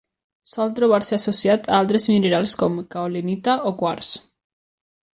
[0.51, 4.15] Sol trobar-se associat a altres minerals com: caolinita o quars.